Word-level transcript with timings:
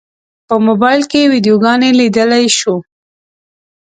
په 0.47 0.55
موبایل 0.67 1.01
کې 1.11 1.29
ویډیوګانې 1.31 1.89
لیدلی 1.99 2.45
شو. 2.57 2.75